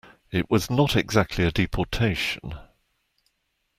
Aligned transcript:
It 0.31 0.49
was 0.49 0.67
not 0.67 0.95
exactly 0.95 1.43
a 1.43 1.51
deportation. 1.51 2.55